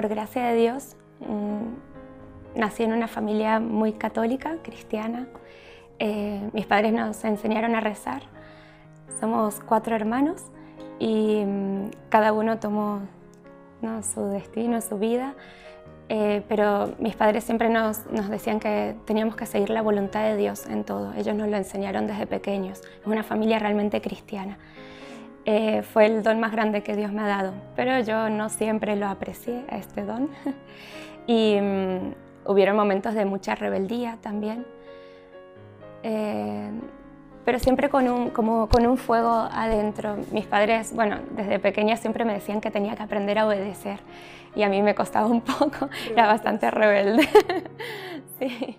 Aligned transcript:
por 0.00 0.08
gracia 0.08 0.46
de 0.46 0.54
Dios, 0.56 0.96
mm, 1.20 2.58
nací 2.58 2.84
en 2.84 2.94
una 2.94 3.06
familia 3.06 3.60
muy 3.60 3.92
católica, 3.92 4.56
cristiana. 4.62 5.26
Eh, 5.98 6.40
mis 6.54 6.64
padres 6.64 6.94
nos 6.94 7.22
enseñaron 7.22 7.74
a 7.74 7.80
rezar. 7.80 8.22
Somos 9.20 9.60
cuatro 9.60 9.94
hermanos 9.94 10.42
y 10.98 11.44
mm, 11.44 11.90
cada 12.08 12.32
uno 12.32 12.58
tomó 12.58 13.00
su 14.14 14.24
destino, 14.28 14.80
su 14.80 14.98
vida. 14.98 15.34
Eh, 16.08 16.42
pero 16.48 16.94
mis 16.98 17.14
padres 17.14 17.44
siempre 17.44 17.68
nos, 17.68 18.06
nos, 18.06 18.30
decían 18.30 18.58
que 18.58 18.96
teníamos 19.04 19.36
que 19.36 19.44
seguir 19.44 19.68
la 19.68 19.82
voluntad 19.82 20.22
de 20.22 20.36
Dios 20.36 20.64
en 20.64 20.84
todo. 20.84 21.12
Ellos 21.12 21.36
nos 21.36 21.48
lo 21.48 21.58
enseñaron 21.58 22.06
desde 22.06 22.26
pequeños. 22.26 22.80
Es 23.02 23.06
una 23.06 23.22
familia 23.22 23.58
realmente 23.58 24.00
cristiana. 24.00 24.56
Eh, 25.46 25.82
fue 25.82 26.06
el 26.06 26.22
don 26.22 26.38
más 26.38 26.52
grande 26.52 26.82
que 26.82 26.94
Dios 26.96 27.12
me 27.12 27.22
ha 27.22 27.26
dado, 27.26 27.54
pero 27.74 27.98
yo 28.00 28.28
no 28.28 28.48
siempre 28.48 28.96
lo 28.96 29.08
aprecié 29.08 29.64
a 29.70 29.78
este 29.78 30.04
don. 30.04 30.28
y 31.26 31.58
um, 31.58 32.14
hubieron 32.44 32.76
momentos 32.76 33.14
de 33.14 33.24
mucha 33.24 33.54
rebeldía 33.54 34.18
también. 34.20 34.66
Eh, 36.02 36.70
pero 37.44 37.58
siempre 37.58 37.88
con 37.88 38.08
un, 38.08 38.30
como 38.30 38.68
con 38.68 38.86
un 38.86 38.96
fuego 38.96 39.30
adentro. 39.30 40.16
Mis 40.30 40.46
padres, 40.46 40.94
bueno, 40.94 41.18
desde 41.32 41.58
pequeña 41.58 41.96
siempre 41.96 42.24
me 42.24 42.34
decían 42.34 42.60
que 42.60 42.70
tenía 42.70 42.94
que 42.94 43.02
aprender 43.02 43.38
a 43.38 43.46
obedecer 43.46 43.98
y 44.54 44.62
a 44.62 44.68
mí 44.68 44.82
me 44.82 44.94
costaba 44.94 45.26
un 45.26 45.40
poco, 45.58 45.88
era 46.10 46.26
bastante 46.26 46.70
rebelde. 46.70 47.28
sí. 48.38 48.78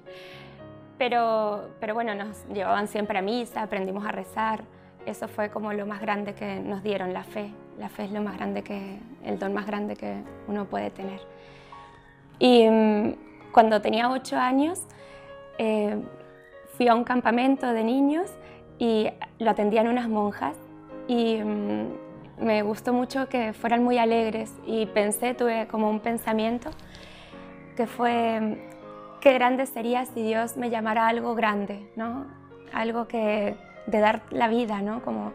Pero, 0.97 1.71
pero 1.79 1.95
bueno, 1.95 2.13
nos 2.13 2.45
llevaban 2.53 2.87
siempre 2.87 3.17
a 3.17 3.21
misa, 3.23 3.63
aprendimos 3.63 4.05
a 4.05 4.11
rezar. 4.11 4.63
Eso 5.05 5.27
fue 5.27 5.49
como 5.49 5.73
lo 5.73 5.85
más 5.85 6.01
grande 6.01 6.33
que 6.33 6.59
nos 6.59 6.83
dieron, 6.83 7.13
la 7.13 7.23
fe. 7.23 7.51
La 7.77 7.89
fe 7.89 8.05
es 8.05 8.11
lo 8.11 8.21
más 8.21 8.37
grande 8.37 8.63
que, 8.63 8.99
el 9.23 9.39
don 9.39 9.53
más 9.53 9.65
grande 9.65 9.95
que 9.95 10.21
uno 10.47 10.65
puede 10.65 10.91
tener. 10.91 11.19
Y 12.39 12.67
um, 12.67 13.15
cuando 13.51 13.81
tenía 13.81 14.09
ocho 14.09 14.37
años, 14.37 14.83
eh, 15.57 16.01
fui 16.75 16.87
a 16.87 16.95
un 16.95 17.03
campamento 17.03 17.71
de 17.73 17.83
niños 17.83 18.31
y 18.79 19.09
lo 19.39 19.51
atendían 19.51 19.87
unas 19.87 20.09
monjas 20.09 20.55
y 21.07 21.37
mm, 21.37 22.43
me 22.43 22.63
gustó 22.63 22.93
mucho 22.93 23.29
que 23.29 23.53
fueran 23.53 23.83
muy 23.83 23.97
alegres 23.97 24.53
y 24.65 24.87
pensé, 24.87 25.33
tuve 25.33 25.67
como 25.67 25.89
un 25.89 25.99
pensamiento 25.99 26.71
que 27.75 27.85
fue 27.85 28.57
qué 29.19 29.33
grande 29.33 29.65
sería 29.65 30.05
si 30.05 30.23
Dios 30.23 30.57
me 30.57 30.69
llamara 30.69 31.07
algo 31.07 31.35
grande, 31.35 31.91
¿no? 31.95 32.25
Algo 32.73 33.07
que 33.07 33.55
de 33.87 33.99
dar 33.99 34.21
la 34.29 34.47
vida, 34.47 34.81
¿no? 34.81 35.01
Como 35.01 35.33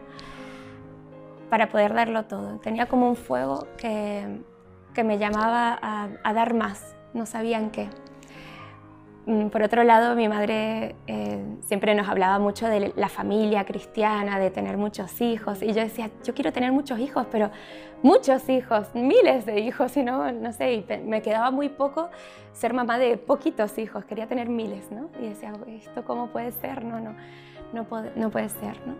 para 1.49 1.69
poder 1.69 1.93
darlo 1.93 2.25
todo. 2.25 2.57
Tenía 2.59 2.87
como 2.87 3.07
un 3.07 3.15
fuego 3.15 3.67
que, 3.77 4.41
que 4.93 5.03
me 5.03 5.17
llamaba 5.17 5.77
a, 5.81 6.09
a 6.23 6.33
dar 6.33 6.53
más, 6.53 6.95
no 7.13 7.25
sabían 7.25 7.71
qué. 7.71 7.89
Mm, 9.27 9.49
por 9.49 9.61
otro 9.61 9.83
lado, 9.83 10.15
mi 10.15 10.29
madre 10.29 10.95
eh, 11.05 11.45
siempre 11.59 11.93
nos 11.95 12.07
hablaba 12.07 12.39
mucho 12.39 12.65
de 12.69 12.93
la 12.95 13.09
familia 13.09 13.65
cristiana, 13.65 14.39
de 14.39 14.49
tener 14.51 14.77
muchos 14.77 15.19
hijos, 15.19 15.61
y 15.61 15.67
yo 15.73 15.81
decía, 15.81 16.09
yo 16.23 16.33
quiero 16.33 16.53
tener 16.53 16.71
muchos 16.71 16.97
hijos, 16.97 17.27
pero 17.29 17.51
muchos 18.03 18.47
hijos, 18.47 18.87
miles 18.95 19.45
de 19.45 19.59
hijos, 19.59 19.97
y 19.97 20.03
no, 20.03 20.31
no 20.31 20.53
sé, 20.53 20.75
y 20.75 20.85
me 21.03 21.21
quedaba 21.21 21.51
muy 21.51 21.67
poco 21.67 22.09
ser 22.53 22.73
mamá 22.73 22.97
de 22.97 23.17
poquitos 23.17 23.77
hijos, 23.77 24.05
quería 24.05 24.27
tener 24.27 24.47
miles, 24.47 24.89
¿no? 24.91 25.09
Y 25.19 25.27
decía, 25.27 25.51
¿esto 25.67 26.05
cómo 26.05 26.27
puede 26.27 26.53
ser? 26.53 26.85
No, 26.85 27.01
no, 27.01 27.13
no 27.73 27.83
puede, 27.83 28.13
no 28.15 28.29
puede 28.29 28.47
ser, 28.47 28.79
¿no? 28.87 28.95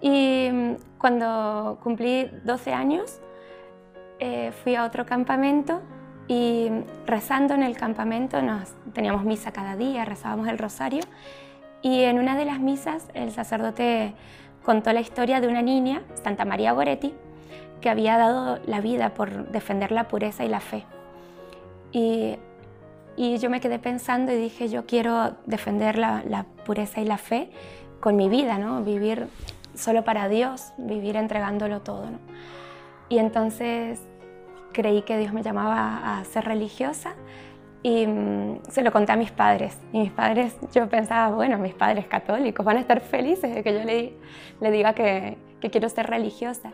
Y 0.00 0.48
mm, 0.50 0.76
cuando 0.96 1.78
cumplí 1.82 2.30
12 2.42 2.72
años, 2.72 3.20
eh, 4.18 4.50
fui 4.64 4.76
a 4.76 4.84
otro 4.84 5.04
campamento 5.04 5.82
y 6.28 6.70
rezando 7.06 7.54
en 7.54 7.62
el 7.62 7.76
campamento, 7.76 8.42
nos, 8.42 8.74
teníamos 8.92 9.24
misa 9.24 9.52
cada 9.52 9.76
día, 9.76 10.04
rezábamos 10.04 10.48
el 10.48 10.58
rosario, 10.58 11.02
y 11.82 12.02
en 12.02 12.18
una 12.18 12.36
de 12.36 12.44
las 12.44 12.58
misas 12.58 13.08
el 13.14 13.30
sacerdote 13.32 14.14
contó 14.64 14.92
la 14.92 15.00
historia 15.00 15.40
de 15.40 15.46
una 15.46 15.62
niña, 15.62 16.02
Santa 16.24 16.44
María 16.44 16.72
Goretti, 16.72 17.14
que 17.80 17.90
había 17.90 18.16
dado 18.18 18.58
la 18.66 18.80
vida 18.80 19.14
por 19.14 19.50
defender 19.50 19.92
la 19.92 20.08
pureza 20.08 20.44
y 20.44 20.48
la 20.48 20.60
fe. 20.60 20.84
Y, 21.92 22.36
y 23.16 23.38
yo 23.38 23.48
me 23.48 23.60
quedé 23.60 23.78
pensando 23.78 24.32
y 24.32 24.36
dije, 24.36 24.68
yo 24.68 24.86
quiero 24.86 25.36
defender 25.46 25.96
la, 25.96 26.24
la, 26.26 26.44
pureza 26.64 27.00
y 27.00 27.04
la 27.04 27.18
fe 27.18 27.50
con 28.00 28.16
mi 28.16 28.28
vida, 28.28 28.58
¿no? 28.58 28.82
Vivir 28.82 29.28
solo 29.74 30.02
para 30.02 30.28
Dios, 30.28 30.72
vivir 30.78 31.14
entregándolo 31.14 31.82
todo. 31.82 32.08
Y 33.08 33.18
entonces 33.18 34.00
creí 34.76 35.00
que 35.02 35.16
Dios 35.16 35.32
me 35.32 35.42
llamaba 35.42 36.18
a 36.18 36.24
ser 36.24 36.44
religiosa 36.44 37.14
y 37.82 38.06
mm, 38.06 38.60
se 38.68 38.82
lo 38.82 38.92
conté 38.92 39.12
a 39.12 39.16
mis 39.16 39.30
padres. 39.30 39.80
Y 39.90 40.00
mis 40.00 40.12
padres, 40.12 40.54
yo 40.74 40.86
pensaba, 40.86 41.34
bueno, 41.34 41.56
mis 41.56 41.72
padres 41.72 42.06
católicos 42.06 42.64
van 42.64 42.76
a 42.76 42.80
estar 42.80 43.00
felices 43.00 43.54
de 43.54 43.62
que 43.62 43.72
yo 43.72 43.84
le, 43.84 44.12
le 44.60 44.70
diga 44.70 44.92
que, 44.92 45.38
que, 45.60 45.70
quiero 45.70 45.88
ser 45.88 46.06
religiosa. 46.08 46.72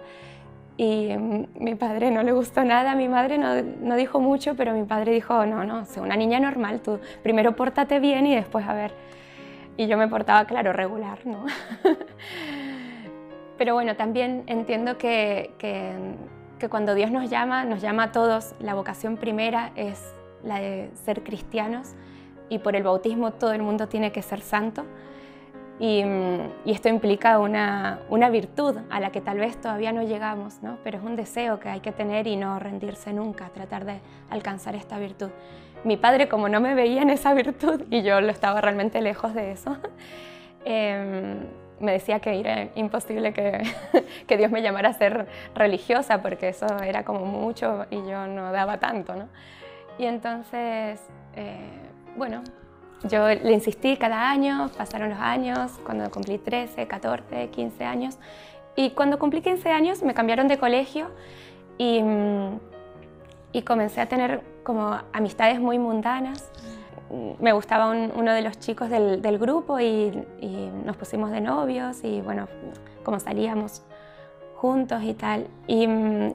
Y 0.77 1.17
mm, 1.17 1.47
mi 1.61 1.77
padre 1.77 2.11
no 2.11 2.25
le 2.25 2.33
gustó 2.33 2.65
nada, 2.65 2.97
mi 2.97 3.09
madre 3.09 3.39
no, 3.39 3.63
no, 3.63 3.95
dijo 3.95 4.21
mucho, 4.21 4.57
pero 4.57 4.73
mi 4.75 4.83
padre 4.83 5.13
dijo, 5.13 5.47
no, 5.47 5.63
no, 5.63 5.85
sé 5.85 6.01
una 6.01 6.17
niña 6.17 6.41
normal, 6.41 6.81
tú 6.81 6.99
primero 7.23 7.55
pórtate 7.55 8.01
bien 8.01 8.27
y 8.27 8.35
después 8.35 8.67
a 8.67 8.75
ver. 8.75 8.93
Y 9.77 9.87
yo 9.87 9.97
me 9.97 10.09
portaba, 10.09 10.45
claro, 10.47 10.73
regular, 10.73 11.19
¿no? 11.25 11.47
pero 13.59 13.75
bueno, 13.75 13.95
también 13.95 14.43
entiendo 14.49 14.99
que, 14.99 15.53
que 15.59 15.93
que 16.63 16.69
cuando 16.69 16.95
Dios 16.95 17.11
nos 17.11 17.29
llama, 17.29 17.65
nos 17.65 17.83
llama 17.83 18.05
a 18.05 18.13
todos, 18.13 18.55
la 18.61 18.75
vocación 18.75 19.17
primera 19.17 19.73
es 19.75 20.15
la 20.45 20.61
de 20.61 20.91
ser 21.05 21.25
cristianos 21.25 21.95
y 22.49 22.61
por 22.61 22.77
el 22.77 22.85
bautismo 22.85 23.33
todo 23.33 23.53
el 23.53 23.63
mundo 23.63 23.89
tiene 23.89 24.13
que 24.13 24.23
ser 24.23 24.41
santo. 24.41 24.85
Y, 25.81 26.05
y 26.65 26.71
esto 26.71 26.89
implica 26.89 27.41
una, 27.41 27.99
una, 28.11 28.31
virtud 28.31 28.77
a 28.91 29.01
la 29.01 29.11
que 29.11 29.21
tal 29.21 29.39
vez 29.39 29.61
todavía 29.61 29.93
no 29.93 30.05
llegamos, 30.05 30.63
¿no? 30.63 30.79
pero 30.85 30.99
es 30.99 31.05
un 31.05 31.17
deseo 31.17 31.59
que 31.59 31.69
hay 31.69 31.81
que 31.81 31.91
tener 31.91 32.29
y 32.29 32.37
no 32.37 32.61
rendirse 32.61 33.13
nunca, 33.13 33.49
tratar 33.49 33.85
de 33.85 34.01
alcanzar 34.31 34.77
esta 34.77 35.01
virtud. 35.01 35.31
Mi 35.83 35.97
padre, 35.97 36.29
como 36.29 36.49
no 36.49 36.61
me 36.61 36.77
veía 36.77 37.03
en 37.03 37.11
esa 37.11 37.35
virtud 37.35 37.83
y 37.91 38.03
yo 38.03 38.21
lo 38.21 38.31
estaba 38.31 38.61
realmente 38.61 39.03
lejos 39.03 39.35
de 39.35 39.51
eso, 39.51 39.77
eh, 40.65 41.41
me 41.83 41.93
decía 41.93 42.21
que 42.21 42.39
era 42.39 42.69
imposible 42.77 43.33
que, 43.33 43.63
que, 44.27 44.37
Dios 44.37 44.51
me 44.51 44.63
llamara 44.63 44.91
a 44.91 44.93
ser 44.95 45.27
religiosa 45.55 46.23
porque 46.23 46.49
eso 46.49 46.67
era 46.83 47.05
como 47.05 47.27
mucho 47.27 47.87
y 47.91 47.97
yo 47.97 48.27
no 48.27 48.53
daba 48.53 48.79
tanto, 48.79 49.15
¿no? 49.15 49.29
Y 49.99 50.07
entonces, 50.07 51.01
eh, 51.37 51.57
bueno, 52.17 52.43
yo 53.05 53.29
le 53.29 53.53
insistí 53.53 53.97
cada 53.97 54.31
año, 54.31 54.71
pasaron 54.77 55.11
los 55.11 55.19
años, 55.19 55.73
cuando 55.85 56.11
cumplí 56.11 56.39
13, 56.39 56.87
14, 56.87 57.49
15 57.49 57.85
años, 57.85 58.19
y 58.77 58.91
cuando 58.91 59.19
cumplí 59.19 59.43
15 59.43 59.71
años 59.71 60.03
me 60.03 60.15
cambiaron 60.15 60.49
de 60.49 60.57
colegio 60.57 61.11
y, 61.79 62.01
y 63.53 63.63
comencé 63.63 64.01
a 64.01 64.07
tener 64.07 64.41
como 64.63 64.99
amistades 65.13 65.61
muy 65.61 65.79
mundanas 65.79 66.52
me 67.41 67.53
gustaba 67.53 67.91
uno 67.91 68.33
de 68.33 68.43
los 68.43 68.59
chicos 68.59 68.89
del, 68.89 69.39
grupo 69.39 69.79
y, 69.81 70.25
y, 70.41 70.71
nos 70.85 70.97
pusimos 70.97 71.31
de 71.31 71.41
novios 71.41 72.03
y 72.05 72.21
bueno, 72.21 72.49
como 73.05 73.21
salíamos 73.21 73.83
juntos 74.63 75.03
y 75.03 75.15
tal. 75.15 75.49
Y, 75.67 75.89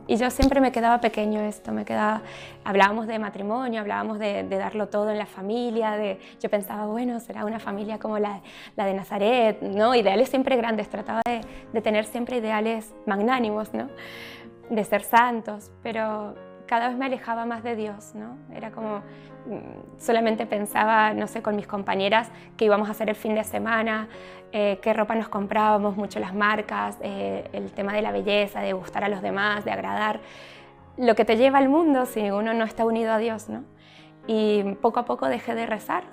y, 0.05 0.17
yo 0.17 0.29
siempre 0.29 0.59
me 0.59 0.73
quedaba 0.73 0.99
pequeño 0.99 1.39
esto, 1.39 1.71
me 1.71 1.85
quedaba, 1.85 2.21
hablábamos 2.65 3.07
de 3.07 3.17
matrimonio, 3.19 3.79
hablábamos 3.79 4.19
de, 4.19 4.43
de, 4.43 4.57
darlo 4.57 4.89
todo 4.89 5.11
en 5.11 5.17
la 5.17 5.25
familia, 5.25 5.91
de, 5.91 6.19
yo 6.41 6.49
pensaba, 6.49 6.85
bueno, 6.87 7.21
será 7.21 7.45
una 7.45 7.59
familia 7.59 7.99
como 7.99 8.19
la, 8.19 8.41
la 8.75 8.85
de 8.85 8.93
Nazaret, 8.93 9.61
¿no? 9.61 9.95
Ideales 9.95 10.27
siempre 10.27 10.57
grandes, 10.57 10.89
trataba 10.89 11.21
de, 11.25 11.39
de 11.71 11.81
tener 11.81 12.03
siempre 12.03 12.37
ideales 12.37 12.93
magnánimos, 13.05 13.73
¿no? 13.73 13.87
De 14.69 14.83
ser 14.83 15.03
santos, 15.03 15.71
pero 15.81 16.35
cada 16.67 16.89
vez 16.89 16.97
me 16.97 17.05
alejaba 17.05 17.45
más 17.45 17.63
de 17.63 17.75
Dios, 17.75 18.13
¿no? 18.13 18.37
Era 18.55 18.71
como, 18.71 18.97
mm, 19.47 19.97
solamente 19.97 20.45
pensaba, 20.45 21.13
no 21.13 21.27
sé, 21.27 21.41
con 21.41 21.55
mis 21.55 21.65
compañeras 21.65 22.29
qué 22.57 22.65
íbamos 22.65 22.89
a 22.89 22.91
hacer 22.91 23.09
el 23.09 23.15
fin 23.15 23.33
de 23.33 23.43
semana, 23.43 24.07
eh, 24.51 24.79
qué 24.81 24.93
ropa 24.93 25.15
nos 25.15 25.29
comprábamos, 25.29 25.97
mucho 25.97 26.19
las 26.19 26.35
marcas, 26.35 26.97
eh, 27.01 27.49
el 27.53 27.71
tema 27.71 27.93
de 27.93 28.01
la 28.01 28.11
belleza, 28.11 28.61
de 28.61 28.73
gustar 28.73 29.03
a 29.03 29.09
los 29.09 29.21
demás, 29.21 29.65
de 29.65 29.71
agradar, 29.71 30.19
lo 30.97 31.15
que 31.15 31.25
te 31.25 31.37
lleva 31.37 31.57
al 31.57 31.69
mundo 31.69 32.05
si 32.05 32.29
uno 32.31 32.53
no 32.53 32.65
está 32.65 32.85
unido 32.85 33.13
a 33.13 33.17
Dios, 33.17 33.49
¿no? 33.49 33.63
Y 34.27 34.63
poco 34.75 34.99
a 34.99 35.05
poco 35.05 35.27
dejé 35.27 35.55
de 35.55 35.65
rezar 35.65 36.03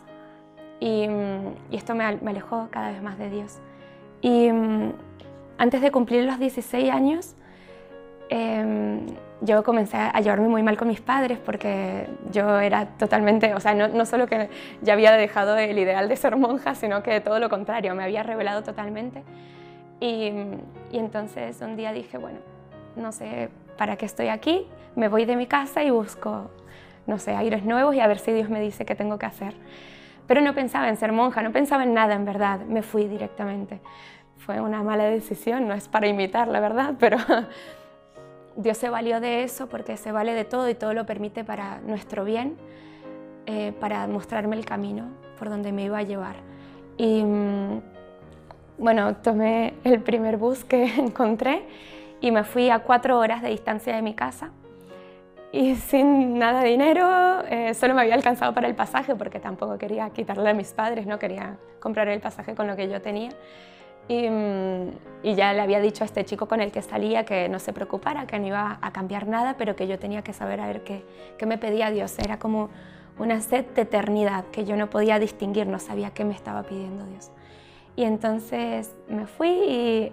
y, 0.81 1.09
mm, 1.09 1.73
y 1.73 1.77
esto 1.77 1.95
me, 1.95 2.17
me, 2.19 2.31
alejó 2.31 2.69
cada 2.71 2.91
vez 2.91 3.03
más 3.03 3.19
de 3.19 3.31
Dios. 3.31 3.59
Y 4.21 4.51
mm, 4.53 4.93
antes 5.59 5.81
de 5.81 5.91
cumplir 5.91 6.25
los 6.25 6.39
16 6.39 6.91
años, 6.91 7.35
eh, 8.31 9.01
yo 9.45 9.63
comencé 9.63 9.97
a 9.97 10.21
llevarme 10.21 10.49
muy 10.49 10.63
mal 10.63 10.77
con 10.77 10.89
mis 10.89 11.01
padres 11.01 11.39
porque 11.39 12.09
yo 12.33 12.59
era 12.61 12.87
totalmente, 12.87 13.55
o 13.55 13.61
sea, 13.61 13.75
no, 13.75 13.89
no, 13.89 14.07
solo 14.07 14.27
que 14.27 14.49
ya 14.83 14.95
había 14.95 15.13
dejado 15.13 15.57
el 15.57 15.79
ideal 15.79 16.09
de 16.09 16.17
ser 16.17 16.37
monja, 16.37 16.75
sino 16.75 17.03
que 17.03 17.21
todo 17.21 17.39
lo 17.39 17.49
contrario, 17.49 17.95
me 17.95 18.05
había 18.05 18.23
revelado 18.23 18.63
totalmente. 18.63 19.23
Y, 20.01 20.33
y 20.93 20.99
entonces 20.99 21.61
un 21.61 21.77
día 21.77 21.93
dije, 21.93 22.19
bueno, 22.19 22.39
no 22.97 23.13
sé 23.13 23.51
¿para 23.77 23.97
qué 23.97 24.07
estoy 24.07 24.29
aquí? 24.29 24.67
Me 24.97 25.09
voy 25.09 25.25
de 25.25 25.37
mi 25.37 25.47
casa 25.47 25.83
y 25.83 25.91
busco, 25.91 26.51
no 27.07 27.19
sé, 27.19 27.35
aires 27.35 27.65
nuevos 27.65 27.95
y 27.95 28.01
a 28.01 28.07
ver 28.07 28.19
si 28.19 28.33
Dios 28.33 28.49
me 28.49 28.61
dice 28.61 28.85
qué 28.85 28.95
tengo 28.95 29.19
que 29.19 29.27
hacer. 29.27 29.55
Pero 30.27 30.41
no 30.41 30.55
pensaba 30.55 30.89
en 30.89 30.97
ser 30.97 31.13
monja, 31.13 31.43
no 31.43 31.53
pensaba 31.53 31.83
en 31.85 31.95
nada 31.95 32.15
en 32.15 32.25
verdad, 32.25 32.61
me 32.61 32.83
fui 32.83 33.07
directamente. 33.07 33.81
Fue 34.39 34.61
una 34.61 34.83
mala 34.83 35.05
decisión, 35.05 35.69
no 35.69 35.75
es 35.75 35.89
para 35.89 36.07
imitar 36.07 36.49
la 36.49 36.61
verdad, 36.61 36.95
pero 36.99 37.19
Dios 38.57 38.79
se 38.79 38.89
valió 38.89 39.21
de 39.21 39.43
eso 39.43 39.69
porque 39.69 39.97
se 39.97 40.13
vale 40.13 40.35
de 40.35 40.45
todo 40.45 40.69
y 40.69 40.75
todo 40.75 40.95
lo 40.95 41.07
permite 41.07 41.45
para 41.45 41.81
nuestro 41.81 42.25
bien, 42.25 42.57
eh, 43.47 43.73
para 43.81 44.07
mostrarme 44.07 44.57
el 44.57 44.65
camino 44.65 45.09
por 45.39 45.51
donde 45.51 45.73
me 45.73 45.85
iba 45.85 45.99
a 45.99 46.03
llevar. 46.03 46.37
Y 46.97 47.23
mm, 47.25 47.83
bueno, 48.79 49.17
tomé 49.17 49.75
el 49.85 50.01
primer 50.01 50.37
bus 50.37 50.65
que 50.65 50.85
encontré 50.99 51.65
y 52.21 52.31
me 52.31 52.45
fui 52.45 52.71
a 52.71 52.81
cuatro 52.81 53.19
horas 53.19 53.43
de 53.43 53.51
distancia 53.51 53.95
de 53.95 54.03
mi 54.03 54.15
casa 54.15 54.51
y 55.55 55.77
sin 55.77 56.37
nada 56.37 56.63
de 56.63 56.71
dinero, 56.71 57.45
eh, 57.49 57.75
solo 57.75 57.95
me 57.95 58.03
había 58.03 58.17
alcanzado 58.17 58.53
para 58.53 58.67
el 58.67 58.75
pasaje 58.75 59.15
porque 59.15 59.39
tampoco 59.39 59.79
quería 59.79 60.11
quitarle 60.11 60.51
a 60.51 60.53
mis 60.53 60.73
padres, 60.73 61.07
no 61.07 61.21
quería 61.21 61.59
comprar 61.79 62.09
el 62.09 62.21
pasaje 62.21 62.57
con 62.57 62.67
lo 62.67 62.75
que 62.75 62.89
yo 62.89 63.01
tenía. 63.01 63.31
Y, 64.09 64.29
mm, 64.29 64.91
y, 65.23 65.35
ya 65.35 65.53
le 65.55 65.61
había 65.63 65.81
dicho 65.81 66.05
a 66.05 66.07
este 66.07 66.25
chico 66.25 66.47
con 66.47 66.61
el 66.61 66.71
que 66.71 66.83
salía 66.83 67.25
que 67.25 67.49
no 67.49 67.59
se 67.59 67.73
preocupara, 67.73 68.27
que 68.27 68.39
no 68.39 68.47
iba 68.47 68.79
a 68.83 68.93
cambiar 68.93 69.27
nada, 69.27 69.57
pero 69.57 69.75
que 69.77 69.87
yo 69.87 69.99
tenía 69.99 70.23
que 70.23 70.33
saber 70.33 70.61
a 70.61 70.67
ver 70.67 70.85
qué, 70.85 71.03
qué 71.39 71.47
me 71.47 71.57
pedía 71.57 71.91
Dios. 71.91 72.19
Era 72.19 72.39
como 72.39 72.69
una 73.19 73.41
sed 73.41 73.65
de 73.75 73.83
eternidad 73.83 74.45
que 74.47 74.65
yo 74.65 74.77
no 74.77 74.91
podía 74.91 75.19
distinguir, 75.19 75.67
no 75.67 75.79
sabía 75.79 76.11
qué 76.11 76.25
me 76.25 76.35
estaba 76.35 76.65
pidiendo 76.65 77.07
Dios. 77.07 77.31
Y 77.97 78.05
entonces 78.05 78.95
me 79.09 79.27
fui 79.27 79.49
y 79.49 80.13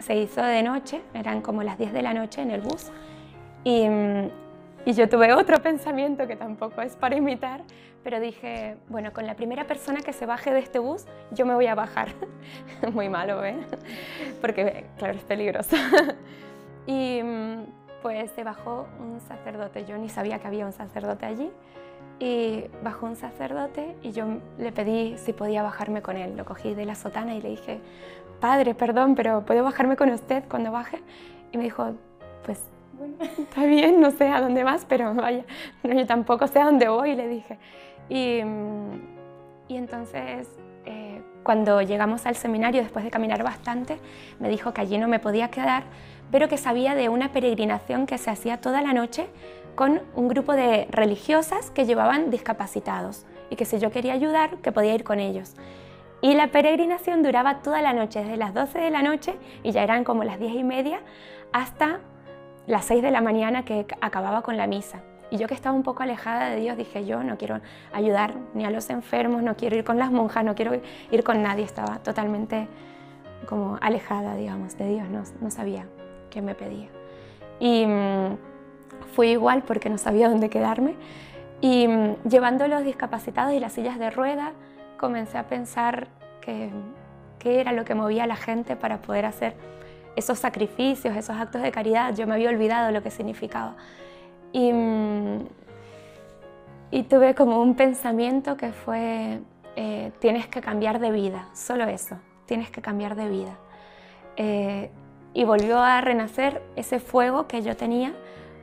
se 0.00 0.16
hizo 0.16 0.42
de 0.42 0.62
noche, 0.62 1.02
eran 1.14 1.42
como 1.42 1.62
las 1.62 1.78
10 1.78 1.92
de 1.92 2.02
la 2.02 2.14
noche 2.14 2.42
en 2.42 2.50
el 2.50 2.62
bus. 2.62 2.90
Y, 3.62 3.88
mm, 3.88 4.30
y 4.84 4.92
yo 4.92 5.08
tuve 5.08 5.32
otro 5.34 5.60
pensamiento 5.62 6.26
que 6.26 6.36
tampoco 6.36 6.80
es 6.82 6.96
para 6.96 7.16
imitar, 7.16 7.62
pero 8.02 8.18
dije, 8.18 8.76
bueno, 8.88 9.12
con 9.12 9.26
la 9.26 9.34
primera 9.34 9.66
persona 9.66 10.00
que 10.00 10.12
se 10.12 10.26
baje 10.26 10.52
de 10.52 10.60
este 10.60 10.78
bus, 10.78 11.04
yo 11.32 11.44
me 11.44 11.54
voy 11.54 11.66
a 11.66 11.74
bajar. 11.74 12.08
Muy 12.92 13.08
malo, 13.08 13.44
¿eh? 13.44 13.58
Porque, 14.40 14.86
claro, 14.96 15.14
es 15.14 15.24
peligroso. 15.24 15.76
y 16.86 17.22
mm, 17.22 17.64
pues 18.02 18.30
se 18.30 18.42
bajó 18.42 18.88
un 18.98 19.20
sacerdote, 19.20 19.84
yo 19.84 19.98
ni 19.98 20.08
sabía 20.08 20.38
que 20.38 20.46
había 20.46 20.64
un 20.64 20.72
sacerdote 20.72 21.26
allí, 21.26 21.50
y 22.18 22.64
bajó 22.82 23.06
un 23.06 23.16
sacerdote 23.16 23.96
y 24.02 24.12
yo 24.12 24.26
le 24.58 24.72
pedí 24.72 25.16
si 25.16 25.32
podía 25.32 25.62
bajarme 25.62 26.02
con 26.02 26.16
él. 26.18 26.36
Lo 26.36 26.44
cogí 26.44 26.74
de 26.74 26.84
la 26.84 26.94
sotana 26.94 27.34
y 27.34 27.40
le 27.40 27.48
dije, 27.48 27.80
padre, 28.40 28.74
perdón, 28.74 29.14
pero 29.14 29.44
¿puedo 29.44 29.64
bajarme 29.64 29.96
con 29.96 30.10
usted 30.10 30.44
cuando 30.48 30.70
baje? 30.70 31.02
Y 31.50 31.56
me 31.56 31.64
dijo, 31.64 31.92
pues 32.44 32.62
bueno, 33.00 33.14
está 33.38 33.64
bien, 33.64 33.98
no 33.98 34.10
sé 34.10 34.28
a 34.28 34.42
dónde 34.42 34.62
vas, 34.62 34.84
pero 34.86 35.14
vaya, 35.14 35.44
yo 35.82 36.06
tampoco 36.06 36.46
sé 36.46 36.60
a 36.60 36.66
dónde 36.66 36.88
voy, 36.88 37.14
le 37.14 37.28
dije. 37.28 37.58
Y, 38.10 38.40
y 39.68 39.76
entonces, 39.76 40.48
eh, 40.84 41.22
cuando 41.42 41.80
llegamos 41.80 42.26
al 42.26 42.36
seminario, 42.36 42.82
después 42.82 43.02
de 43.02 43.10
caminar 43.10 43.42
bastante, 43.42 43.98
me 44.38 44.50
dijo 44.50 44.74
que 44.74 44.82
allí 44.82 44.98
no 44.98 45.08
me 45.08 45.18
podía 45.18 45.48
quedar, 45.48 45.84
pero 46.30 46.48
que 46.48 46.58
sabía 46.58 46.94
de 46.94 47.08
una 47.08 47.32
peregrinación 47.32 48.06
que 48.06 48.18
se 48.18 48.30
hacía 48.30 48.60
toda 48.60 48.82
la 48.82 48.92
noche 48.92 49.28
con 49.76 50.02
un 50.14 50.28
grupo 50.28 50.52
de 50.52 50.86
religiosas 50.90 51.70
que 51.70 51.86
llevaban 51.86 52.30
discapacitados 52.30 53.24
y 53.48 53.56
que 53.56 53.64
si 53.64 53.78
yo 53.78 53.90
quería 53.90 54.12
ayudar, 54.12 54.58
que 54.58 54.72
podía 54.72 54.94
ir 54.94 55.04
con 55.04 55.20
ellos. 55.20 55.54
Y 56.20 56.34
la 56.34 56.48
peregrinación 56.48 57.22
duraba 57.22 57.62
toda 57.62 57.80
la 57.80 57.94
noche, 57.94 58.20
desde 58.20 58.36
las 58.36 58.52
12 58.52 58.78
de 58.78 58.90
la 58.90 59.02
noche, 59.02 59.36
y 59.62 59.72
ya 59.72 59.82
eran 59.82 60.04
como 60.04 60.22
las 60.22 60.38
10 60.38 60.54
y 60.54 60.64
media, 60.64 61.00
hasta 61.50 62.00
las 62.66 62.84
6 62.86 63.02
de 63.02 63.10
la 63.10 63.20
mañana 63.20 63.64
que 63.64 63.86
acababa 64.00 64.42
con 64.42 64.56
la 64.56 64.66
misa. 64.66 65.00
Y 65.30 65.36
yo 65.36 65.46
que 65.46 65.54
estaba 65.54 65.74
un 65.74 65.84
poco 65.84 66.02
alejada 66.02 66.50
de 66.50 66.56
Dios, 66.56 66.76
dije 66.76 67.04
yo 67.04 67.22
no 67.22 67.38
quiero 67.38 67.60
ayudar 67.92 68.34
ni 68.54 68.64
a 68.64 68.70
los 68.70 68.90
enfermos, 68.90 69.42
no 69.42 69.56
quiero 69.56 69.76
ir 69.76 69.84
con 69.84 69.98
las 69.98 70.10
monjas, 70.10 70.44
no 70.44 70.54
quiero 70.54 70.72
ir 71.10 71.24
con 71.24 71.42
nadie. 71.42 71.64
Estaba 71.64 71.98
totalmente 71.98 72.68
como 73.46 73.78
alejada, 73.80 74.34
digamos, 74.34 74.76
de 74.76 74.88
Dios, 74.88 75.08
no, 75.08 75.22
no 75.40 75.50
sabía 75.50 75.86
qué 76.30 76.42
me 76.42 76.54
pedía. 76.54 76.88
Y 77.60 77.86
mm, 77.86 78.36
fui 79.14 79.30
igual 79.30 79.62
porque 79.62 79.88
no 79.88 79.98
sabía 79.98 80.28
dónde 80.28 80.50
quedarme. 80.50 80.96
Y 81.60 81.86
mm, 81.86 82.28
llevando 82.28 82.66
los 82.66 82.84
discapacitados 82.84 83.52
y 83.52 83.60
las 83.60 83.72
sillas 83.72 83.98
de 83.98 84.10
rueda, 84.10 84.52
comencé 84.98 85.38
a 85.38 85.46
pensar 85.46 86.08
qué 86.40 86.70
era 87.60 87.72
lo 87.72 87.84
que 87.84 87.94
movía 87.94 88.24
a 88.24 88.26
la 88.26 88.36
gente 88.36 88.76
para 88.76 89.00
poder 89.00 89.24
hacer 89.24 89.54
esos 90.16 90.38
sacrificios, 90.38 91.16
esos 91.16 91.36
actos 91.36 91.62
de 91.62 91.70
caridad. 91.70 92.14
Yo 92.14 92.26
me 92.26 92.34
había 92.34 92.50
olvidado 92.50 92.90
lo 92.90 93.02
que 93.02 93.10
significaba. 93.10 93.76
Y, 94.52 94.72
mm, 94.72 95.38
y 96.90 97.04
tuve 97.04 97.34
como 97.34 97.60
un 97.60 97.74
pensamiento 97.74 98.56
que 98.56 98.72
fue, 98.72 99.40
eh, 99.76 100.12
tienes 100.18 100.48
que 100.48 100.60
cambiar 100.60 100.98
de 100.98 101.10
vida, 101.10 101.48
solo 101.54 101.84
eso, 101.84 102.16
tienes 102.46 102.70
que 102.70 102.82
cambiar 102.82 103.14
de 103.14 103.28
vida. 103.28 103.56
Eh, 104.36 104.90
y 105.32 105.44
volvió 105.44 105.78
a 105.78 106.00
renacer 106.00 106.60
ese 106.74 106.98
fuego 106.98 107.46
que 107.46 107.62
yo 107.62 107.76
tenía 107.76 108.12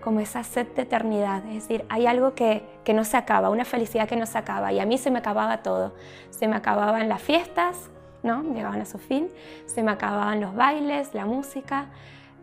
como 0.01 0.19
esa 0.19 0.43
sed 0.43 0.67
de 0.75 0.83
eternidad, 0.83 1.45
es 1.47 1.67
decir, 1.67 1.85
hay 1.89 2.05
algo 2.05 2.33
que, 2.33 2.63
que, 2.85 2.93
no 2.93 3.03
se 3.03 3.17
acaba, 3.17 3.49
una 3.49 3.65
felicidad 3.65 4.07
que 4.07 4.15
no 4.15 4.25
se 4.25 4.37
acaba, 4.37 4.71
y 4.71 4.79
a 4.79 4.85
mí 4.85 4.97
se 4.97 5.11
me 5.11 5.19
acababa 5.19 5.63
todo, 5.63 5.95
se 6.29 6.47
me 6.47 6.55
acababan 6.55 7.09
las 7.09 7.21
fiestas, 7.21 7.89
¿no? 8.23 8.43
llegaban 8.53 8.81
a 8.81 8.85
su 8.85 8.97
fin, 8.97 9.29
se 9.65 9.83
me 9.83 9.91
acababan 9.91 10.41
los 10.41 10.55
bailes, 10.55 11.13
la 11.13 11.25
música, 11.25 11.87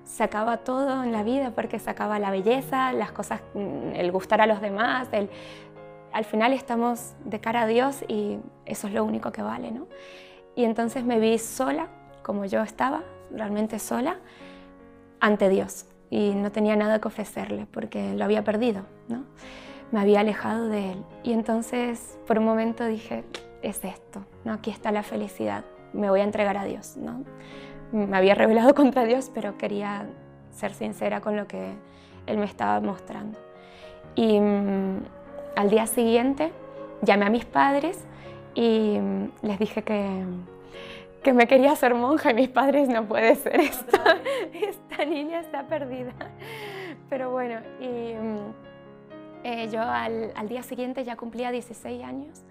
se 0.04 0.22
acaba 0.22 0.58
todo 0.58 1.02
en 1.02 1.12
la 1.12 1.22
vida 1.22 1.52
porque 1.54 1.78
se 1.78 1.90
acaba 1.90 2.18
la 2.18 2.30
belleza, 2.30 2.92
las 2.92 3.12
cosas, 3.12 3.40
mm, 3.54 3.94
el 3.94 4.12
gustar 4.12 4.40
a 4.40 4.46
los 4.46 4.60
demás, 4.60 5.08
el, 5.12 5.30
al 6.12 6.24
final 6.24 6.52
estamos 6.52 7.14
de 7.24 7.40
cara 7.40 7.62
a 7.62 7.66
Dios 7.66 8.04
y 8.06 8.38
eso 8.66 8.86
es 8.86 8.94
lo 8.94 9.04
único 9.04 9.32
que 9.32 9.42
vale, 9.42 9.70
¿no? 9.70 9.86
Y 10.54 10.64
entonces 10.64 11.04
me 11.04 11.18
vi 11.18 11.38
sola, 11.38 11.88
como 12.22 12.44
yo 12.44 12.62
estaba, 12.62 13.02
realmente 13.32 13.78
sola, 13.78 14.18
ante 15.20 15.48
Dios 15.48 15.86
y 16.10 16.34
no 16.34 16.52
tenía 16.52 16.76
nada 16.76 17.00
que 17.00 17.08
ofrecerle 17.08 17.66
porque 17.72 18.14
lo 18.14 18.24
había 18.24 18.44
perdido, 18.44 18.82
¿no? 19.08 19.24
Me 19.90 20.00
había 20.00 20.20
alejado 20.20 20.68
de 20.68 20.92
Él. 20.92 21.04
Y 21.22 21.32
entonces 21.32 22.18
por 22.26 22.38
un 22.38 22.44
momento 22.44 22.84
dije, 22.84 23.24
es 23.64 23.84
esto, 23.84 24.24
¿no? 24.44 24.52
Aquí 24.52 24.70
está 24.70 24.92
la 24.92 25.02
felicidad, 25.02 25.64
me 25.92 26.10
voy 26.10 26.20
a 26.20 26.24
entregar 26.24 26.56
a 26.56 26.64
Dios, 26.64 26.96
¿no? 26.96 27.24
me 27.94 28.16
había 28.16 28.34
revelado 28.34 28.74
contra 28.74 29.04
Dios, 29.04 29.30
pero 29.32 29.56
quería 29.56 30.06
ser 30.50 30.74
sincera 30.74 31.20
con 31.20 31.36
lo 31.36 31.46
que 31.46 31.72
Él 32.26 32.38
me 32.38 32.44
estaba 32.44 32.80
mostrando. 32.80 33.38
Y 34.14 34.38
mm, 34.38 34.98
al 35.56 35.70
día 35.70 35.86
siguiente 35.86 36.52
llamé 37.02 37.26
a 37.26 37.30
mis 37.30 37.44
padres 37.44 38.04
y 38.54 38.98
mm, 38.98 39.30
les 39.42 39.58
dije 39.58 39.82
que, 39.82 40.24
que 41.22 41.32
me 41.32 41.46
quería 41.46 41.72
hacer 41.72 41.94
monja 41.94 42.30
y 42.30 42.34
mis 42.34 42.48
padres 42.48 42.88
no 42.88 43.06
puede 43.06 43.34
ser 43.36 43.60
esto, 43.60 43.98
esta 44.52 45.04
niña 45.04 45.40
está 45.40 45.66
perdida. 45.66 46.12
Pero 47.10 47.30
bueno, 47.30 47.60
y 47.80 48.14
mm, 48.14 49.44
eh, 49.44 49.68
yo 49.70 49.82
al, 49.82 50.32
al, 50.36 50.48
día 50.48 50.62
siguiente 50.62 51.04
ya 51.04 51.16
cumplía 51.16 51.50
16 51.50 52.02
años 52.04 52.44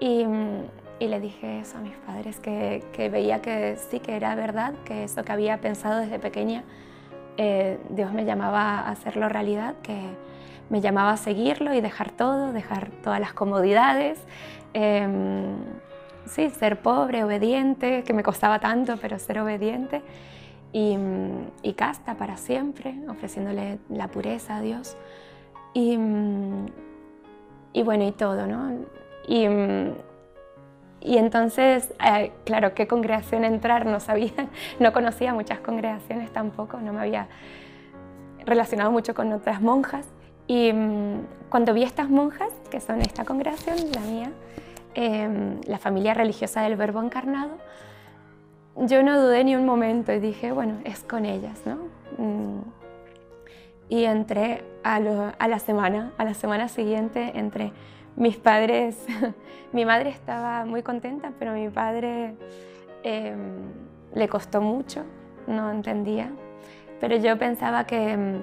y 0.00 1.08
le 1.08 1.18
dije 1.18 1.60
eso 1.60 1.78
a 1.78 1.80
mis 1.80 1.96
padres, 1.96 2.38
que, 2.40 3.08
veía 3.10 3.40
que 3.40 3.76
sí, 3.90 4.00
que 4.00 4.16
era 4.16 4.34
verdad, 4.34 4.74
que 4.84 5.04
eso 5.04 5.24
que 5.24 5.32
había 5.32 5.58
pensado 5.60 5.98
desde 5.98 6.18
pequeña, 6.18 6.62
eh, 7.38 7.78
Dios 7.88 8.12
me 8.12 8.26
llamaba 8.26 8.80
a 8.80 8.90
hacerlo 8.90 9.30
realidad, 9.30 9.76
que 9.82 9.98
me 10.68 10.82
llamaba 10.82 11.12
a 11.12 11.16
seguirlo 11.16 11.72
y 11.74 11.80
dejar 11.80 12.10
todo, 12.10 12.52
dejar 12.52 12.90
todas 13.02 13.18
las 13.18 13.32
comodidades, 13.32 14.20
em, 14.74 15.56
sí, 16.26 16.50
ser 16.50 16.80
pobre, 16.80 17.24
obediente, 17.24 18.04
que 18.04 18.12
me 18.12 18.22
costaba 18.22 18.58
tanto, 18.58 18.98
pero 18.98 19.18
ser 19.18 19.40
obediente 19.40 20.02
y, 20.72 21.72
casta 21.76 22.14
para 22.16 22.36
siempre, 22.36 22.94
ofreciéndole 23.08 23.78
la 23.88 24.08
pureza 24.08 24.56
a 24.56 24.60
Dios. 24.60 24.98
Y 25.72 25.96
bueno, 27.82 28.06
y 28.06 28.12
todo, 28.12 28.46
¿no? 28.46 28.99
Y, 29.26 29.46
y 31.00 31.16
entonces, 31.16 31.92
eh, 32.04 32.32
claro, 32.44 32.74
¿qué 32.74 32.86
congregación 32.86 33.44
entrar? 33.44 33.86
No 33.86 34.00
sabía, 34.00 34.32
no 34.78 34.92
conocía 34.92 35.32
muchas 35.34 35.60
congregaciones 35.60 36.32
tampoco, 36.32 36.78
no 36.78 36.92
me 36.92 37.00
había 37.00 37.28
relacionado 38.44 38.90
mucho 38.90 39.14
con 39.14 39.32
otras 39.32 39.60
monjas. 39.62 40.06
Y 40.46 40.72
mm, 40.72 41.26
cuando 41.48 41.72
vi 41.74 41.84
estas 41.84 42.10
monjas, 42.10 42.52
que 42.70 42.80
son 42.80 43.00
esta 43.00 43.24
congregación, 43.24 43.76
la 43.92 44.00
mía, 44.00 44.32
em, 44.94 45.60
la 45.66 45.78
familia 45.78 46.12
religiosa 46.14 46.62
del 46.62 46.76
Verbo 46.76 47.00
Encarnado, 47.02 47.56
yo 48.76 49.02
no 49.02 49.20
dudé 49.20 49.44
ni 49.44 49.56
un 49.56 49.64
momento 49.64 50.12
y 50.12 50.20
dije, 50.20 50.52
bueno, 50.52 50.78
es 50.84 51.02
con 51.04 51.24
ellas, 51.24 51.60
¿no? 51.64 51.76
Mm. 52.18 52.60
Y 53.88 54.04
entré 54.04 54.64
a, 54.84 54.96
a 55.38 55.48
la 55.48 55.58
semana, 55.58 56.12
a 56.16 56.24
la 56.24 56.34
semana 56.34 56.68
siguiente 56.68 57.32
entré 57.34 57.72
mis 58.16 58.36
padres, 58.36 58.96
mi 59.72 59.84
madre 59.84 60.10
estaba 60.10 60.64
muy 60.64 60.82
contenta, 60.82 61.32
pero 61.38 61.52
mi 61.52 61.68
padre 61.68 62.34
em, 63.02 63.72
le 64.14 64.28
costó 64.28 64.60
mucho, 64.60 65.04
no 65.46 65.70
entendía. 65.70 66.30
pero 67.00 67.16
yo 67.16 67.38
pensaba 67.38 67.86
que, 67.86 68.16
mm, 68.16 68.42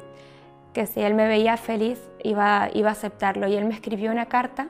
que 0.73 0.85
si 0.87 1.01
él 1.01 1.13
me 1.13 1.27
veía 1.27 1.57
feliz 1.57 1.99
iba, 2.23 2.69
iba 2.73 2.89
a 2.89 2.91
aceptarlo. 2.93 3.47
Y 3.47 3.55
él 3.55 3.65
me 3.65 3.73
escribió 3.73 4.11
una 4.11 4.25
carta 4.25 4.69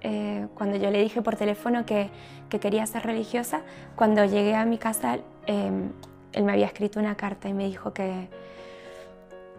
eh, 0.00 0.46
cuando 0.54 0.76
yo 0.76 0.90
le 0.90 1.02
dije 1.02 1.22
por 1.22 1.36
teléfono 1.36 1.84
que, 1.84 2.10
que, 2.48 2.58
quería 2.58 2.86
ser 2.86 3.02
religiosa. 3.04 3.62
Cuando 3.96 4.24
llegué 4.24 4.54
a 4.54 4.64
mi 4.64 4.78
casa, 4.78 5.18
em, 5.46 5.92
él 6.32 6.44
me 6.44 6.52
había 6.52 6.66
escrito 6.66 7.00
una 7.00 7.16
carta 7.16 7.48
y 7.48 7.54
me 7.54 7.64
dijo 7.66 7.92
que, 7.92 8.28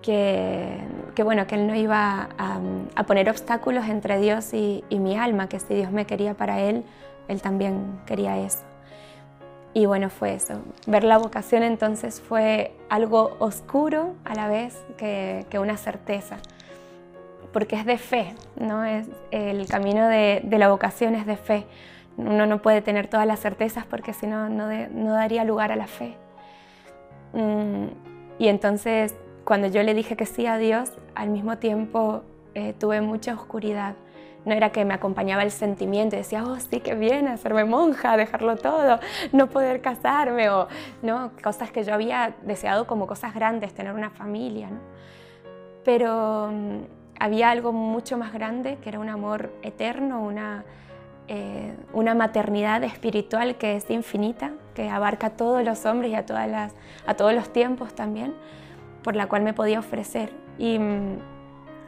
que, 0.01 0.79
bueno, 1.23 1.47
que 1.47 1.55
él 1.55 1.67
no 1.67 1.75
iba 1.75 2.29
a, 2.37 3.03
poner 3.03 3.29
obstáculos 3.29 3.87
entre 3.87 4.19
Dios 4.19 4.53
y, 4.53 4.83
mi 4.91 5.17
alma, 5.17 5.49
que 5.49 5.59
si 5.59 5.73
Dios 5.73 5.91
me 5.91 6.05
quería 6.05 6.35
para 6.35 6.61
él, 6.61 6.83
él 7.27 7.41
también 7.41 7.99
quería 8.05 8.37
eso. 8.37 8.59
Y 9.73 9.85
bueno, 9.85 10.09
fue 10.09 10.33
eso. 10.33 10.61
Ver 10.87 11.03
la 11.03 11.17
vocación 11.17 11.63
entonces 11.63 12.21
fue 12.21 12.75
algo 12.89 13.35
oscuro 13.39 14.15
a 14.25 14.33
la 14.33 14.47
vez 14.47 14.81
que, 14.97 15.45
una 15.59 15.77
certeza, 15.77 16.37
porque 17.53 17.75
es 17.75 17.85
de 17.85 17.97
fe, 17.97 18.35
¿no? 18.59 18.83
Es, 18.83 19.07
el 19.31 19.67
camino 19.67 20.07
de, 20.07 20.41
de, 20.43 20.57
la 20.57 20.69
vocación 20.69 21.15
es 21.15 21.25
de 21.25 21.37
fe. 21.37 21.65
Uno 22.17 22.45
no 22.45 22.61
puede 22.61 22.81
tener 22.81 23.07
todas 23.07 23.25
las 23.25 23.39
certezas 23.39 23.85
porque 23.85 24.13
si 24.13 24.27
no, 24.27 24.49
no, 24.49 24.67
no 24.89 25.13
daría 25.13 25.43
lugar 25.43 25.71
a 25.71 25.75
la 25.75 25.87
fe. 25.87 26.15
Mm, 27.33 27.85
y 28.39 28.47
entonces, 28.47 29.15
cuando 29.49 29.67
yo 29.67 29.81
le 29.81 29.95
dije 29.95 30.15
que 30.15 30.27
sí 30.27 30.45
a 30.45 30.59
Dios, 30.59 30.91
al 31.15 31.29
mismo 31.29 31.57
tiempo 31.57 32.21
eh, 32.53 32.75
tuve 32.77 33.01
mucha 33.01 33.33
oscuridad 33.33 33.95
no 34.45 34.53
era 34.53 34.71
que 34.71 34.85
me 34.85 34.93
acompañaba 34.93 35.43
el 35.43 35.51
sentimiento 35.51 36.15
decía, 36.15 36.43
oh, 36.43 36.57
sí, 36.59 36.79
qué 36.79 36.95
bien 36.95 37.27
hacerme 37.27 37.65
monja, 37.65 38.15
dejarlo 38.15 38.55
todo, 38.55 38.99
no 39.31 39.47
poder 39.47 39.81
casarme, 39.81 40.49
o 40.49 40.67
¿no? 41.01 41.31
cosas 41.43 41.71
que 41.71 41.83
yo 41.83 41.93
había 41.93 42.35
deseado 42.43 42.87
como 42.87 43.07
cosas 43.07 43.33
grandes, 43.33 43.73
tener 43.73 43.93
una 43.93 44.09
familia. 44.09 44.69
¿no? 44.69 44.79
Pero 45.83 46.45
um, 46.45 46.83
había 47.19 47.49
algo 47.49 47.73
mucho 47.73 48.17
más 48.17 48.31
grande, 48.31 48.77
que 48.81 48.89
era 48.89 48.99
un 48.99 49.09
amor 49.09 49.51
eterno, 49.61 50.21
una, 50.21 50.63
eh, 51.27 51.75
una 51.91 52.15
maternidad 52.15 52.83
espiritual 52.83 53.55
que 53.55 53.75
es 53.75 53.89
infinita, 53.89 54.53
que 54.73 54.89
abarca 54.89 55.27
a 55.27 55.31
todos 55.31 55.65
los 55.65 55.85
hombres 55.85 56.11
y 56.11 56.15
a, 56.15 56.25
todas 56.25 56.47
las, 56.47 56.73
a 57.05 57.15
todos 57.15 57.33
los 57.33 57.51
tiempos 57.51 57.93
también, 57.93 58.33
por 59.03 59.15
la 59.15 59.27
cual 59.27 59.43
me 59.43 59.53
podía 59.53 59.79
ofrecer. 59.79 60.31
Y 60.57 60.77
um, 60.77 61.17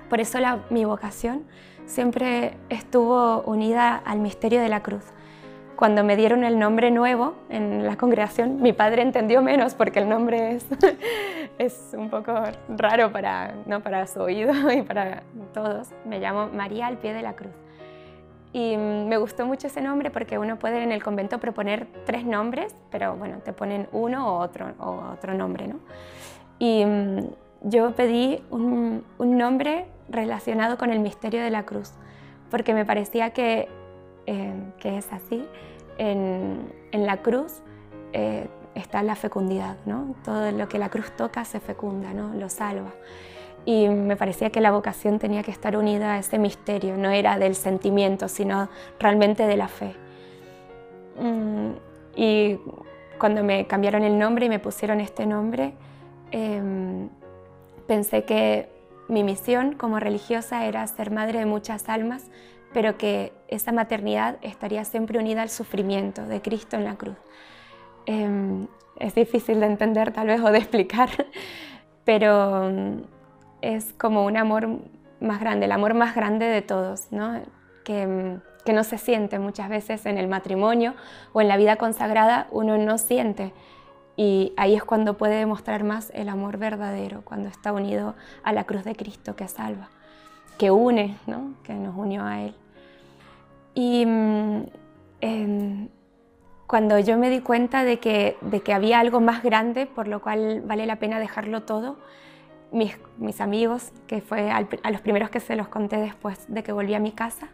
por 0.10 0.20
eso 0.20 0.40
la, 0.40 0.60
mi 0.70 0.86
vocación 0.86 1.44
siempre 1.86 2.58
estuvo 2.70 3.42
unida 3.42 3.96
al 3.96 4.20
misterio 4.20 4.62
de 4.62 4.70
la 4.70 4.82
cruz. 4.82 5.06
Cuando 5.76 6.04
me 6.04 6.16
dieron 6.16 6.44
el 6.44 6.60
nombre 6.60 6.92
nuevo 6.92 7.34
en 7.50 7.86
la 7.86 7.98
congregación, 7.98 8.62
mi 8.62 8.72
padre 8.72 9.02
entendió 9.02 9.42
menos 9.42 9.74
porque 9.74 10.00
el 10.00 10.08
nombre 10.08 10.56
es, 10.56 10.66
es 11.58 11.92
un 11.98 12.10
poco 12.10 12.34
raro 12.70 13.12
para, 13.12 13.56
¿no? 13.66 13.82
para 13.82 14.06
su 14.06 14.22
oído 14.22 14.72
y 14.72 14.84
para 14.84 15.24
todos. 15.54 15.90
Me 16.06 16.20
llamo 16.20 16.50
María 16.54 16.88
al 16.88 16.98
pie 16.98 17.14
de 17.14 17.22
la 17.22 17.34
cruz. 17.34 17.54
Y 18.54 18.76
me 18.76 19.18
gustó 19.18 19.46
mucho 19.46 19.68
ese 19.68 19.82
nombre 19.82 20.12
porque 20.12 20.38
uno 20.38 20.60
puede 20.60 20.84
en 20.84 20.92
el 20.92 21.02
convento 21.02 21.40
proponer 21.40 21.88
tres 22.06 22.26
nombres, 22.26 22.76
pero 22.90 23.16
bueno, 23.16 23.38
te 23.38 23.54
ponen 23.54 23.88
uno 23.94 24.36
o 24.36 24.40
otro, 24.40 24.74
o 24.78 25.14
otro 25.14 25.34
nombre, 25.34 25.68
¿no? 25.68 25.80
Y 26.62 26.86
mm, 26.86 27.32
yo 27.64 27.96
pedí 27.96 28.44
un, 28.52 29.04
nombre 29.18 29.88
relacionado 30.10 30.78
con 30.78 30.92
el 30.92 31.00
misterio 31.00 31.42
de 31.42 31.50
la 31.50 31.64
cruz, 31.64 31.92
porque 32.52 32.76
me 32.76 32.86
parecía 32.86 33.32
que, 33.32 33.68
eh, 34.28 34.54
que 34.78 35.00
es 35.00 35.12
así. 35.12 35.44
En, 35.98 36.72
en 36.92 37.08
la 37.08 37.18
cruz 37.24 37.64
eh, 38.14 38.48
está 38.76 39.02
la 39.02 39.16
fecundidad, 39.16 39.78
¿no? 39.88 40.14
todo 40.24 40.52
lo 40.52 40.70
que 40.70 40.78
la 40.78 40.90
cruz 40.90 41.12
toca 41.16 41.46
se 41.46 41.60
fecunda, 41.60 42.14
¿no? 42.14 42.32
lo 42.36 42.48
salva. 42.48 42.92
Y 43.66 43.90
me 43.90 44.16
parecía 44.16 44.52
que 44.52 44.62
la 44.62 44.70
vocación 44.70 45.18
tenía 45.18 45.42
que 45.42 45.52
estar 45.52 45.76
unida 45.76 46.14
a 46.14 46.20
ese 46.20 46.38
misterio, 46.38 46.96
no 46.96 47.10
era 47.10 47.40
del 47.40 47.56
sentimiento, 47.56 48.28
sino 48.28 48.70
realmente 49.00 49.48
de 49.48 49.58
la 49.58 49.68
fe. 49.68 49.96
Mm, 51.20 51.72
y 52.16 52.60
cuando 53.18 53.44
me 53.44 53.66
cambiaron 53.66 54.04
el 54.04 54.20
nombre 54.20 54.46
y 54.46 54.50
me 54.50 54.60
pusieron 54.60 55.00
este 55.00 55.26
nombre, 55.26 55.74
em, 56.32 57.10
pensé 57.88 58.24
que 58.24 58.70
mi 59.08 59.24
misión 59.24 59.74
como 59.74 60.00
religiosa 60.00 60.66
era 60.66 60.86
ser 60.88 61.12
madre 61.12 61.40
de 61.40 61.46
muchas 61.46 61.90
almas, 61.90 62.30
pero 62.74 62.98
que 62.98 63.34
esa 63.48 63.72
maternidad 63.72 64.38
estaría 64.42 64.86
siempre 64.86 65.20
unida 65.20 65.42
al 65.42 65.50
sufrimiento 65.50 66.26
de 66.26 66.42
Cristo 66.42 66.78
en 66.78 66.86
la 66.86 66.96
cruz. 66.96 67.18
Eh, 68.06 68.68
es 68.98 69.16
difícil 69.16 69.60
de 69.60 69.66
entender 69.66 70.12
tal 70.12 70.28
vez 70.28 70.42
o 70.42 70.52
de 70.52 70.60
explicar, 70.60 71.10
pero 72.06 72.70
mm, 72.72 73.02
es 73.62 73.94
como 73.94 74.26
un 74.26 74.38
amor 74.38 74.70
más 75.20 75.40
grande, 75.40 75.66
el 75.66 75.72
amor 75.72 75.94
más 75.94 76.16
grande 76.16 76.46
de 76.46 76.62
todos, 76.62 77.12
¿no? 77.12 77.42
Que, 77.84 78.38
que 78.64 78.74
no 78.74 78.84
se 78.84 78.98
siente 78.98 79.40
muchas 79.40 79.70
veces 79.70 80.06
en 80.06 80.18
el 80.18 80.28
matrimonio 80.28 80.94
o 81.34 81.42
en 81.42 81.48
la 81.48 81.58
vida 81.58 81.78
consagrada, 81.78 82.48
uno 82.52 82.78
no 82.78 82.98
siente 82.98 83.54
y 84.16 84.54
ahí 84.58 84.76
es 84.76 84.84
cuando 84.84 85.18
puede 85.18 85.36
demostrar 85.36 85.84
más 85.84 86.12
el 86.14 86.30
amor 86.30 86.58
verdadero, 86.58 87.22
cuando 87.24 87.50
está 87.50 87.72
unido 87.72 88.16
a 88.44 88.54
la 88.54 88.66
cruz 88.66 88.84
de 88.84 88.96
Cristo 88.96 89.36
que 89.36 89.48
salva, 89.48 89.90
que 90.58 90.72
une, 90.72 91.18
¿no? 91.28 91.54
que 91.64 91.74
nos 91.74 91.96
unió 91.96 92.24
a 92.24 92.42
Él. 92.42 92.56
Y 93.74 94.06
eh, 95.22 95.88
cuando 96.68 97.00
yo 97.00 97.18
me 97.18 97.30
di 97.30 97.40
cuenta 97.40 97.84
de 97.84 98.00
que, 98.00 98.38
de 98.42 98.62
que 98.62 98.74
había 98.74 99.00
algo 99.00 99.22
más 99.22 99.44
grande 99.44 99.86
por 99.86 100.08
lo 100.08 100.22
cual 100.22 100.62
vale 100.62 100.86
la 100.86 100.98
pena 100.98 101.20
dejarlo 101.20 101.64
todo, 101.64 101.98
mis, 102.72 102.98
mis 103.18 103.42
amigos, 103.42 103.92
que 104.08 104.22
fue 104.22 104.52
a 104.52 104.92
los 104.92 105.02
primeros 105.02 105.30
que 105.30 105.40
se 105.40 105.56
los 105.56 105.68
conté 105.68 105.98
después 105.98 106.46
de 106.48 106.64
que 106.64 106.72
volví 106.72 106.94
a 106.94 107.00
mi 107.00 107.12
casa, 107.12 107.50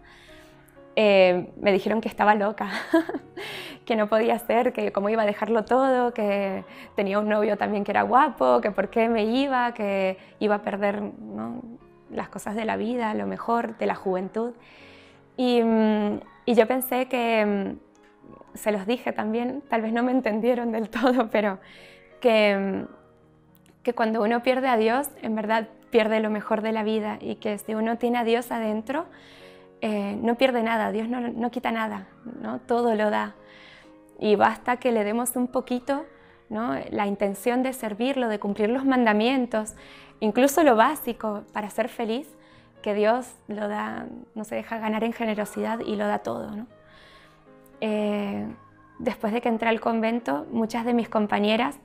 eh, 1.00 1.52
me 1.62 1.72
dijeron 1.72 2.02
que 2.02 2.10
estaba 2.10 2.34
loca, 2.34 2.72
que 3.86 3.96
no 3.96 4.10
podía 4.10 4.40
ser, 4.40 4.74
que 4.74 4.92
cómo 4.92 5.10
iba 5.10 5.22
a 5.22 5.26
dejarlo 5.28 5.64
todo, 5.64 6.12
que 6.12 6.66
tenía 6.96 7.20
un 7.20 7.30
novio 7.30 7.56
también 7.56 7.84
que 7.84 7.92
era 7.92 8.02
guapo, 8.02 8.62
que 8.62 8.72
por 8.72 8.90
qué 8.90 9.08
me 9.08 9.26
iba, 9.26 9.76
que 9.76 10.18
iba 10.40 10.56
a 10.56 10.62
perder 10.64 11.04
las 12.10 12.30
cosas 12.30 12.56
de 12.56 12.66
la 12.66 12.78
vida, 12.78 13.14
lo 13.14 13.28
mejor 13.28 13.78
de 13.78 13.86
la 13.86 13.94
juventud. 13.94 14.54
Y, 15.36 15.62
mm, 15.62 16.20
y 16.46 16.56
yo 16.56 16.66
pensé 16.66 17.06
que, 17.06 17.46
mm, 17.46 18.56
se 18.58 18.72
los 18.72 18.88
dije 18.88 19.14
también, 19.14 19.62
tal 19.70 19.84
vez 19.84 19.94
no 19.94 20.02
me 20.02 20.12
entendieron 20.12 20.72
del 20.72 20.90
todo, 20.90 21.30
pero 21.30 21.60
que, 22.22 22.58
mm, 22.58 23.84
que 23.84 23.94
cuando 23.94 24.24
uno 24.24 24.42
pierde 24.42 24.68
a 24.68 24.78
Dios, 24.78 25.10
en 25.22 25.36
verdad 25.36 25.68
pierde 25.92 26.22
lo 26.22 26.32
mejor 26.32 26.64
de 26.64 26.72
la 26.72 26.82
vida 26.82 27.20
y 27.22 27.36
que 27.36 27.60
si 27.60 27.76
uno 27.76 28.00
tiene 28.00 28.18
a 28.18 28.24
Dios 28.24 28.52
adentro, 28.52 29.06
eh, 29.82 30.18
no 30.22 30.36
pierde 30.36 30.64
nada, 30.64 30.92
Dios 30.92 31.08
no, 31.08 31.52
quita 31.52 31.72
nada, 31.72 32.08
¿no? 32.42 32.60
todo 32.60 32.96
lo 32.96 33.10
da. 33.10 33.36
Y 34.20 34.36
basta 34.36 34.78
que 34.78 34.92
le 34.92 35.04
demos 35.04 35.36
un 35.36 35.48
poquito 35.48 36.06
¿no? 36.50 36.76
la 36.90 37.06
intención 37.06 37.62
de 37.62 37.74
servirlo, 37.74 38.28
de 38.28 38.40
cumplir 38.40 38.70
los 38.70 38.86
mandamientos, 38.86 39.76
incluso 40.20 40.64
lo 40.64 40.76
básico 40.76 41.44
para 41.54 41.70
ser 41.70 41.90
feliz, 41.90 42.28
que 42.82 42.94
Dios 42.96 43.28
lo 43.48 43.68
da, 43.68 44.08
no 44.34 44.44
se 44.44 44.56
deja 44.56 44.80
ganar 44.80 45.04
en 45.04 45.14
generosidad 45.14 45.80
y 45.82 45.96
lo 45.96 46.08
da 46.08 46.20
todo. 46.20 46.50
¿no? 46.52 46.68
Eh, 47.82 48.48
después 48.98 49.34
de 49.34 49.42
que 49.42 49.50
entré 49.50 49.70
al 49.70 49.80
convento, 49.80 50.48
muchas 50.52 50.86
de 50.86 50.94
mis 50.94 51.10
compañeras, 51.10 51.78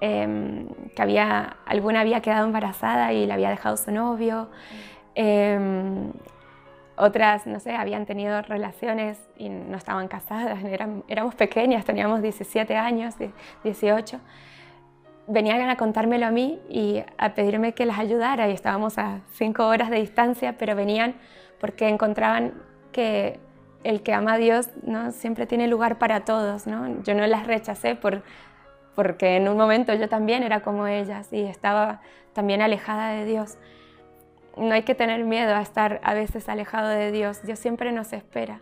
em, 0.00 0.68
que 0.96 1.02
había, 1.02 1.56
alguna 1.66 2.00
había 2.00 2.20
quedado 2.20 2.46
embarazada 2.46 3.12
y 3.12 3.26
le 3.26 3.32
había 3.32 3.50
dejado 3.50 3.76
su 3.76 3.92
novio, 3.92 4.48
em, 5.14 6.12
otras, 6.98 7.46
no 7.46 7.60
sé, 7.60 7.74
habían 7.74 8.06
tenido 8.06 8.42
relaciones 8.42 9.18
y 9.36 9.48
no 9.48 9.76
estaban 9.76 10.08
casadas, 10.08 10.58
éramos 11.08 11.34
pequeñas, 11.34 11.84
teníamos 11.84 12.22
17 12.22 12.76
años, 12.76 13.14
18. 13.64 14.20
Venían 15.26 15.68
a 15.68 15.76
contármelo 15.76 16.26
a 16.26 16.30
mí 16.30 16.60
y 16.68 17.02
a 17.18 17.34
pedirme 17.34 17.74
que 17.74 17.84
las 17.84 17.98
ayudara 17.98 18.48
y 18.48 18.52
estábamos 18.52 18.98
a 18.98 19.20
cinco 19.32 19.66
horas 19.66 19.90
de 19.90 19.96
distancia, 19.96 20.56
pero 20.58 20.74
venían 20.74 21.14
porque 21.60 21.88
encontraban 21.88 22.54
que 22.92 23.38
el 23.84 24.02
que 24.02 24.12
ama 24.12 24.34
a 24.34 24.38
Dios 24.38 24.70
¿no? 24.82 25.12
siempre 25.12 25.46
tiene 25.46 25.68
lugar 25.68 25.98
para 25.98 26.24
todos. 26.24 26.66
¿no? 26.66 27.02
Yo 27.02 27.14
no 27.14 27.26
las 27.26 27.46
rechacé 27.46 27.94
por, 27.94 28.22
porque 28.94 29.36
en 29.36 29.48
un 29.48 29.56
momento 29.56 29.94
yo 29.94 30.08
también 30.08 30.42
era 30.42 30.60
como 30.60 30.86
ellas 30.86 31.32
y 31.32 31.42
estaba 31.42 32.00
también 32.32 32.62
alejada 32.62 33.10
de 33.10 33.24
Dios 33.24 33.58
no 34.58 34.74
hay 34.74 34.82
que 34.82 34.94
tener 34.94 35.24
miedo 35.24 35.54
a 35.54 35.62
estar 35.62 36.00
a 36.02 36.14
veces 36.14 36.48
alejado 36.48 36.88
de 36.88 37.12
Dios. 37.12 37.42
Dios 37.42 37.58
siempre 37.58 37.92
nos 37.92 38.12
espera. 38.12 38.60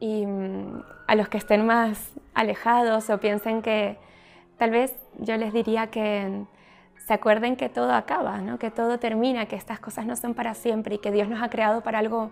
Y 0.00 0.26
mm, 0.26 0.82
a 1.06 1.14
los 1.14 1.28
que 1.28 1.38
estén 1.38 1.66
más 1.66 2.12
alejados 2.34 3.10
o 3.10 3.18
piensen 3.18 3.62
que 3.62 3.98
tal 4.58 4.70
vez 4.70 4.94
yo 5.18 5.36
les 5.36 5.52
diría 5.52 5.88
que 5.88 6.44
se 7.06 7.14
acuerden 7.14 7.56
que 7.56 7.68
todo 7.68 7.94
acaba, 7.94 8.38
¿no? 8.38 8.58
que 8.58 8.70
todo 8.70 8.98
termina, 8.98 9.46
que 9.46 9.56
estas 9.56 9.80
cosas 9.80 10.04
no 10.04 10.14
son 10.14 10.34
para 10.34 10.54
siempre 10.54 10.96
y 10.96 10.98
que 10.98 11.10
Dios 11.10 11.28
nos 11.28 11.42
ha 11.42 11.48
creado 11.48 11.80
para 11.80 11.98
algo 11.98 12.30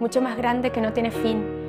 mucho 0.00 0.20
más 0.20 0.36
grande 0.36 0.72
que 0.72 0.80
no 0.80 0.92
tiene 0.92 1.10
fin. 1.10 1.65